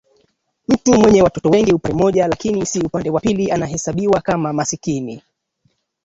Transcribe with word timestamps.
Mtu 0.67 0.93
mwenye 0.93 1.21
watoto 1.21 1.49
wengi 1.49 1.73
upande 1.73 1.95
mmoja 1.97 2.27
lakini 2.27 2.65
si 2.65 2.79
upande 2.81 3.09
wa 3.09 3.19
pili 3.21 3.51
anahesabiwa 3.51 4.21
kama 4.21 4.53
maskini 4.53 5.21